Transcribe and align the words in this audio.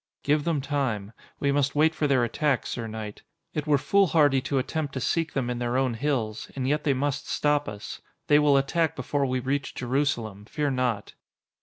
"Give 0.23 0.45
them 0.45 0.61
time. 0.61 1.13
We 1.39 1.51
must 1.51 1.75
wait 1.75 1.93
for 1.93 2.07
their 2.07 2.23
attack, 2.23 2.65
sir 2.65 2.87
knight. 2.87 3.21
It 3.53 3.67
were 3.67 3.77
foolhardy 3.77 4.41
to 4.41 4.57
attempt 4.57 4.95
to 4.95 4.99
seek 4.99 5.33
them 5.33 5.47
in 5.47 5.59
their 5.59 5.77
own 5.77 5.93
hills, 5.93 6.49
and 6.55 6.67
yet 6.67 6.85
they 6.85 6.95
must 6.95 7.29
stop 7.29 7.69
us. 7.69 8.01
They 8.25 8.39
will 8.39 8.57
attack 8.57 8.95
before 8.95 9.27
we 9.27 9.39
reach 9.39 9.75
Jerusalem, 9.75 10.45
fear 10.45 10.71
not." 10.71 11.13